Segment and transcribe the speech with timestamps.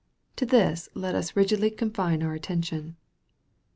[0.37, 2.95] To this let us rigidly confine our attention.